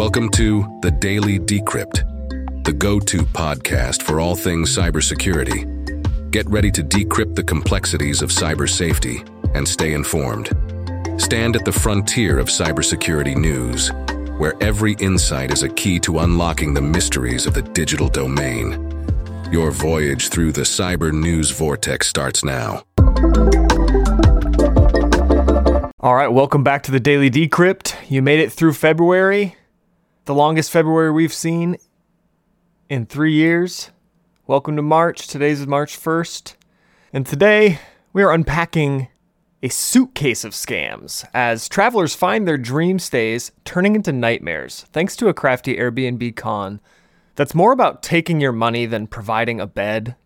[0.00, 6.30] Welcome to The Daily Decrypt, the go to podcast for all things cybersecurity.
[6.30, 9.22] Get ready to decrypt the complexities of cyber safety
[9.54, 10.46] and stay informed.
[11.18, 13.92] Stand at the frontier of cybersecurity news,
[14.38, 18.72] where every insight is a key to unlocking the mysteries of the digital domain.
[19.52, 22.84] Your voyage through the cyber news vortex starts now.
[26.00, 27.94] All right, welcome back to the Daily Decrypt.
[28.08, 29.56] You made it through February,
[30.26, 31.76] the longest February we've seen
[32.88, 33.90] in three years.
[34.46, 35.26] Welcome to March.
[35.26, 36.56] Today's March 1st.
[37.12, 37.78] And today
[38.12, 39.08] we are unpacking
[39.62, 45.28] a suitcase of scams as travelers find their dream stays turning into nightmares thanks to
[45.28, 46.80] a crafty Airbnb con
[47.34, 50.16] that's more about taking your money than providing a bed.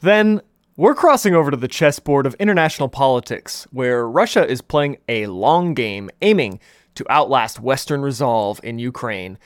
[0.00, 0.40] Then
[0.76, 5.72] we're crossing over to the chessboard of international politics, where Russia is playing a long
[5.72, 6.60] game aiming
[6.94, 9.38] to outlast Western resolve in Ukraine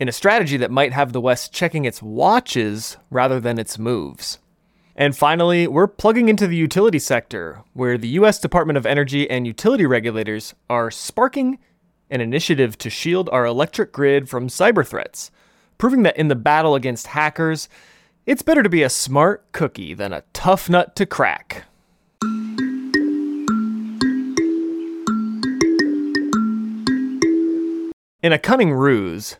[0.00, 4.40] in a strategy that might have the West checking its watches rather than its moves.
[4.96, 9.46] And finally, we're plugging into the utility sector, where the US Department of Energy and
[9.46, 11.60] utility regulators are sparking
[12.10, 15.30] an initiative to shield our electric grid from cyber threats,
[15.78, 17.68] proving that in the battle against hackers,
[18.24, 21.64] it's better to be a smart cookie than a tough nut to crack.
[28.22, 29.36] In a cunning ruse,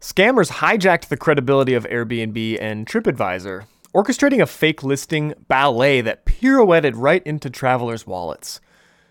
[0.00, 6.94] scammers hijacked the credibility of Airbnb and TripAdvisor, orchestrating a fake listing ballet that pirouetted
[6.94, 8.60] right into travelers' wallets.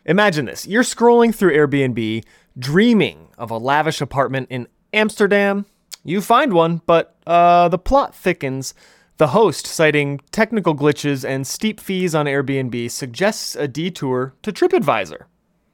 [0.06, 2.24] Imagine this you're scrolling through Airbnb,
[2.58, 5.66] dreaming of a lavish apartment in Amsterdam.
[6.06, 8.74] You find one, but uh, the plot thickens.
[9.20, 15.26] The host, citing technical glitches and steep fees on Airbnb, suggests a detour to TripAdvisor.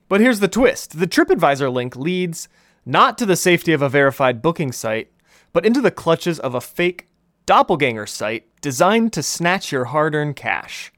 [0.09, 2.49] But here's the twist the TripAdvisor link leads
[2.87, 5.11] not to the safety of a verified booking site,
[5.53, 7.05] but into the clutches of a fake
[7.45, 10.91] doppelganger site designed to snatch your hard earned cash.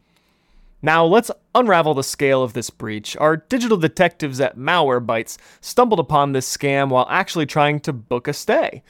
[0.82, 3.18] Now, let's unravel the scale of this breach.
[3.18, 8.32] Our digital detectives at Malwarebytes stumbled upon this scam while actually trying to book a
[8.32, 8.84] stay.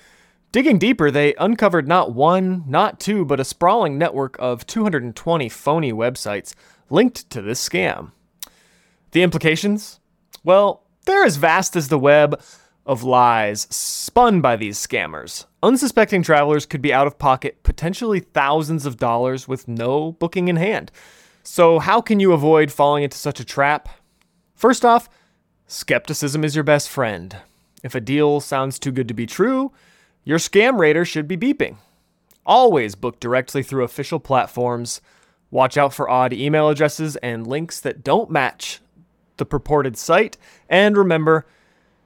[0.57, 5.93] Digging deeper, they uncovered not one, not two, but a sprawling network of 220 phony
[5.93, 6.55] websites
[6.89, 8.09] linked to this scam.
[9.11, 9.99] The implications?
[10.43, 12.41] Well, they're as vast as the web
[12.87, 15.45] of lies spun by these scammers.
[15.61, 20.55] Unsuspecting travelers could be out of pocket potentially thousands of dollars with no booking in
[20.55, 20.91] hand.
[21.43, 23.89] So, how can you avoid falling into such a trap?
[24.55, 25.07] First off,
[25.67, 27.37] skepticism is your best friend.
[27.83, 29.71] If a deal sounds too good to be true,
[30.27, 31.77] your scam radar should be beeping.
[32.45, 34.99] Always book directly through official platforms.
[35.51, 38.81] Watch out for odd email addresses and links that don't match
[39.37, 40.37] the purported site.
[40.67, 41.45] And remember,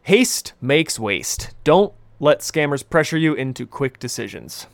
[0.03, 1.49] Haste makes waste.
[1.63, 4.67] Don't let scammers pressure you into quick decisions.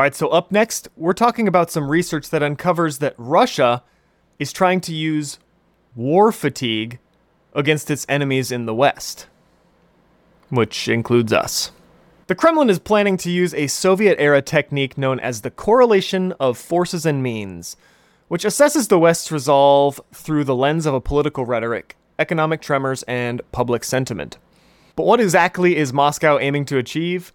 [0.00, 3.82] All right, so up next, we're talking about some research that uncovers that Russia
[4.38, 5.38] is trying to use
[5.94, 6.98] war fatigue
[7.52, 9.26] against its enemies in the West,
[10.48, 11.72] which includes us.
[12.28, 16.56] The Kremlin is planning to use a Soviet era technique known as the correlation of
[16.56, 17.76] forces and means,
[18.28, 23.42] which assesses the West's resolve through the lens of a political rhetoric, economic tremors, and
[23.52, 24.38] public sentiment.
[24.96, 27.34] But what exactly is Moscow aiming to achieve?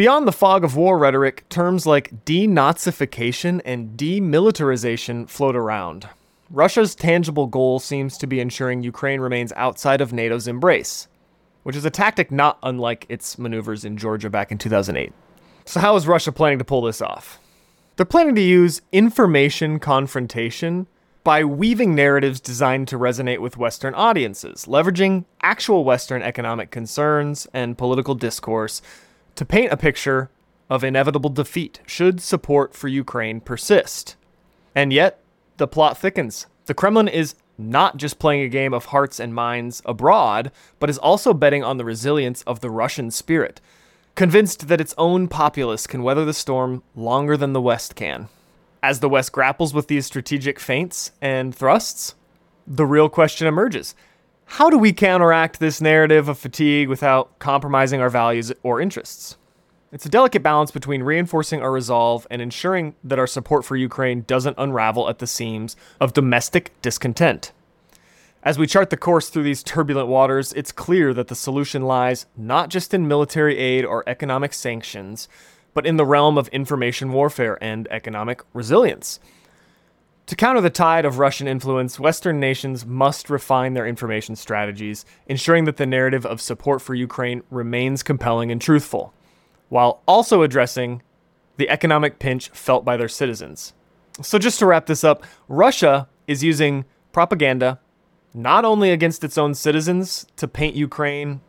[0.00, 6.08] Beyond the fog of war rhetoric, terms like denazification and demilitarization float around.
[6.48, 11.06] Russia's tangible goal seems to be ensuring Ukraine remains outside of NATO's embrace
[11.64, 15.12] which is a tactic not unlike its maneuvers in Georgia back in 2008.
[15.66, 17.38] So, how is Russia planning to pull this off?
[17.96, 20.86] They're planning to use information confrontation
[21.24, 27.76] by weaving narratives designed to resonate with Western audiences, leveraging actual Western economic concerns and
[27.76, 28.80] political discourse
[29.36, 30.30] to paint a picture
[30.68, 34.16] of inevitable defeat should support for Ukraine persist.
[34.74, 35.20] And yet,
[35.56, 36.46] the plot thickens.
[36.66, 40.98] The Kremlin is not just playing a game of hearts and minds abroad, but is
[40.98, 43.60] also betting on the resilience of the Russian spirit,
[44.14, 48.28] convinced that its own populace can weather the storm longer than the West can.
[48.82, 52.14] As the West grapples with these strategic feints and thrusts,
[52.66, 53.94] the real question emerges
[54.50, 59.36] how do we counteract this narrative of fatigue without compromising our values or interests?
[59.92, 64.22] It's a delicate balance between reinforcing our resolve and ensuring that our support for Ukraine
[64.22, 67.52] doesn't unravel at the seams of domestic discontent.
[68.42, 72.26] As we chart the course through these turbulent waters, it's clear that the solution lies
[72.36, 75.28] not just in military aid or economic sanctions,
[75.74, 79.20] but in the realm of information warfare and economic resilience.
[80.30, 85.64] To counter the tide of Russian influence, Western nations must refine their information strategies, ensuring
[85.64, 89.12] that the narrative of support for Ukraine remains compelling and truthful,
[89.70, 91.02] while also addressing
[91.56, 93.72] the economic pinch felt by their citizens.
[94.22, 97.80] So, just to wrap this up, Russia is using propaganda
[98.32, 101.40] not only against its own citizens to paint Ukraine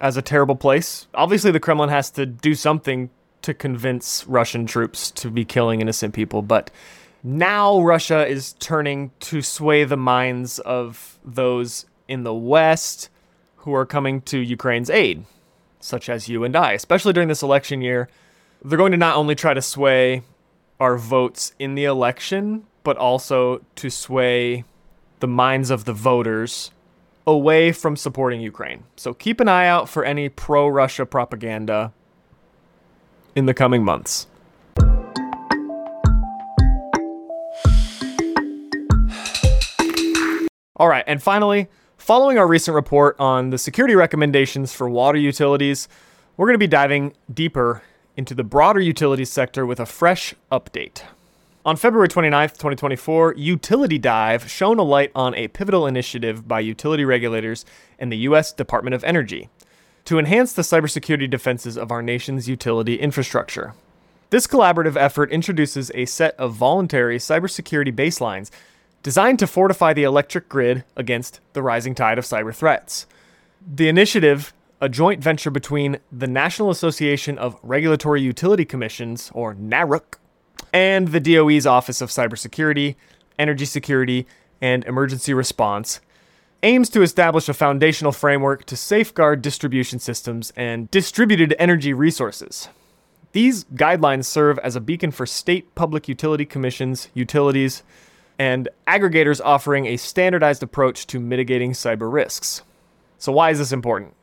[0.00, 1.06] as a terrible place.
[1.14, 3.10] Obviously, the Kremlin has to do something
[3.42, 6.72] to convince Russian troops to be killing innocent people, but
[7.24, 13.08] now Russia is turning to sway the minds of those in the West
[13.56, 15.24] who are coming to Ukraine's aid,
[15.80, 18.10] such as you and I, especially during this election year.
[18.62, 20.22] They're going to not only try to sway
[20.78, 24.64] our votes in the election, but also to sway
[25.20, 26.70] the minds of the voters
[27.26, 28.84] away from supporting Ukraine.
[28.96, 31.94] So keep an eye out for any pro Russia propaganda
[33.34, 34.26] in the coming months.
[40.76, 45.86] All right, and finally, following our recent report on the security recommendations for water utilities,
[46.36, 47.82] we're going to be diving deeper
[48.16, 51.02] into the broader utilities sector with a fresh update.
[51.64, 57.04] On February 29th, 2024, Utility Dive shone a light on a pivotal initiative by utility
[57.04, 57.64] regulators
[58.00, 58.52] and the U.S.
[58.52, 59.50] Department of Energy
[60.06, 63.74] to enhance the cybersecurity defenses of our nation's utility infrastructure.
[64.30, 68.50] This collaborative effort introduces a set of voluntary cybersecurity baselines
[69.04, 73.06] designed to fortify the electric grid against the rising tide of cyber threats.
[73.64, 80.16] The initiative, a joint venture between the National Association of Regulatory Utility Commissions, or NARUC,
[80.72, 82.96] and the DOE's Office of Cybersecurity,
[83.38, 84.26] Energy Security,
[84.62, 86.00] and Emergency Response,
[86.62, 92.68] aims to establish a foundational framework to safeguard distribution systems and distributed energy resources.
[93.32, 97.82] These guidelines serve as a beacon for state public utility commissions, utilities,
[98.38, 102.62] and aggregators offering a standardized approach to mitigating cyber risks.
[103.18, 104.14] So, why is this important?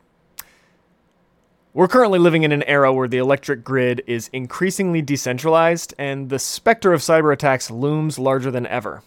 [1.74, 6.38] We're currently living in an era where the electric grid is increasingly decentralized and the
[6.38, 9.04] specter of cyber attacks looms larger than ever.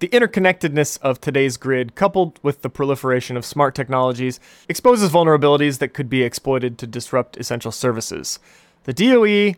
[0.00, 5.94] The interconnectedness of today's grid, coupled with the proliferation of smart technologies, exposes vulnerabilities that
[5.94, 8.38] could be exploited to disrupt essential services.
[8.84, 9.54] The DOE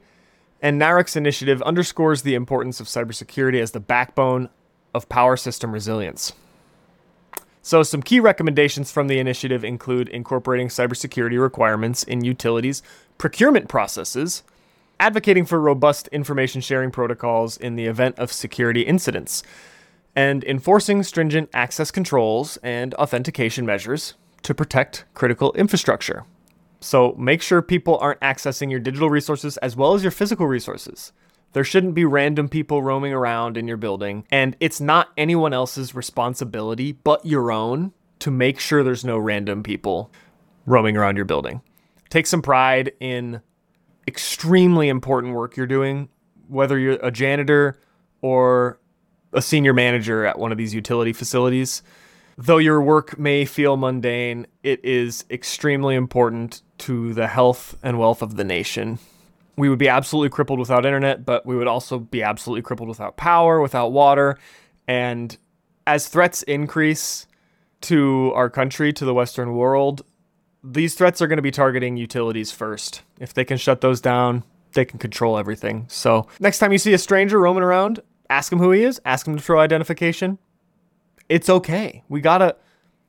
[0.63, 4.49] and NARUC's initiative underscores the importance of cybersecurity as the backbone
[4.95, 6.33] of power system resilience.
[7.67, 12.83] So, some key recommendations from the initiative include incorporating cybersecurity requirements in utilities'
[13.17, 14.43] procurement processes,
[15.01, 19.43] advocating for robust information sharing protocols in the event of security incidents,
[20.15, 24.13] and enforcing stringent access controls and authentication measures
[24.43, 26.25] to protect critical infrastructure.
[26.81, 31.13] So, make sure people aren't accessing your digital resources as well as your physical resources.
[31.55, 35.95] There shouldn't be random people roaming around in your building, and it's not anyone else's
[35.95, 40.11] responsibility but your own to make sure there's no random people
[40.67, 41.63] roaming around your building.
[42.11, 43.41] Take some pride in
[44.09, 46.09] extremely important work you're doing,
[46.49, 47.79] whether you're a janitor
[48.21, 48.81] or
[49.33, 51.83] a senior manager at one of these utility facilities.
[52.37, 58.23] Though your work may feel mundane, it is extremely important to the health and wealth
[58.23, 58.99] of the nation
[59.57, 63.17] we would be absolutely crippled without internet, but we would also be absolutely crippled without
[63.17, 64.39] power, without water.
[64.89, 65.37] And
[65.87, 67.27] as threats increase
[67.83, 70.03] to our country, to the Western world,
[70.63, 73.03] these threats are going to be targeting utilities first.
[73.21, 75.87] If they can shut those down, they can control everything.
[75.89, 79.27] So, next time you see a stranger roaming around, ask him who he is, ask
[79.27, 80.39] him to throw identification.
[81.29, 82.03] It's okay.
[82.09, 82.57] We got to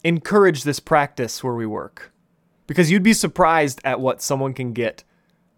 [0.03, 2.11] encourage this practice where we work
[2.67, 5.03] because you'd be surprised at what someone can get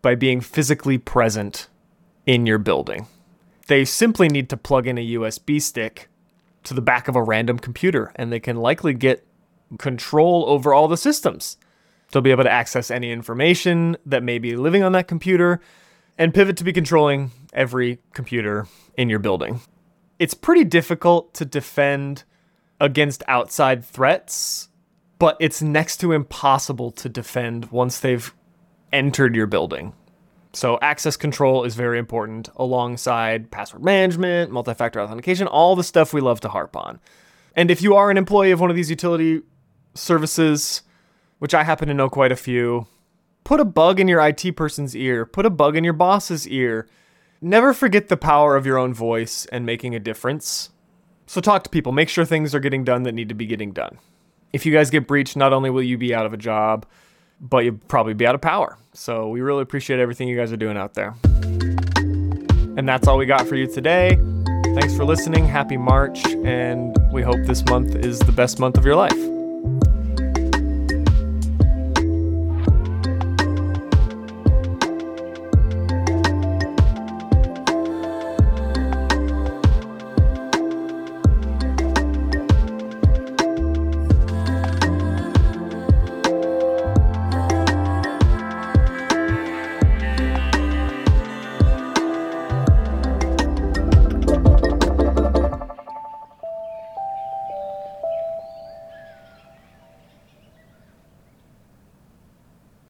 [0.01, 1.67] by being physically present
[2.25, 3.07] in your building.
[3.67, 6.09] They simply need to plug in a USB stick
[6.63, 9.25] to the back of a random computer and they can likely get
[9.77, 11.57] control over all the systems.
[12.11, 15.59] They'll be able to access any information that may be living on that computer
[16.17, 19.61] and pivot to be controlling every computer in your building.
[20.19, 22.23] It's pretty difficult to defend
[22.79, 24.69] against outside threats,
[25.19, 28.33] but it's next to impossible to defend once they've
[28.91, 29.93] entered your building.
[30.53, 36.21] So access control is very important alongside password management, multi-factor authentication, all the stuff we
[36.21, 36.99] love to harp on.
[37.55, 39.41] And if you are an employee of one of these utility
[39.93, 40.81] services,
[41.39, 42.87] which I happen to know quite a few,
[43.43, 46.87] put a bug in your IT person's ear, put a bug in your boss's ear.
[47.39, 50.71] Never forget the power of your own voice and making a difference.
[51.27, 53.73] So talk to people, make sure things are getting done that need to be getting
[53.73, 53.99] done.
[54.53, 56.85] If you guys get breached, not only will you be out of a job,
[57.39, 58.77] but you'd probably be out of power.
[58.93, 61.15] So we really appreciate everything you guys are doing out there.
[62.77, 64.17] And that's all we got for you today.
[64.79, 65.45] Thanks for listening.
[65.45, 69.36] Happy March, and we hope this month is the best month of your life.